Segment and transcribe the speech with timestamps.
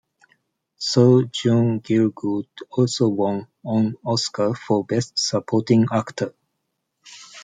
[0.79, 6.33] Sir John Gielgud also won an Oscar for Best Supporting Actor.